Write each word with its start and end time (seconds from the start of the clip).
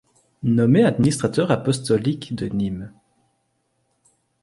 Nommé 0.41 0.83
administrateur 0.83 1.51
apostolique 1.51 2.33
de 2.33 2.47
Nîmes. 2.47 2.91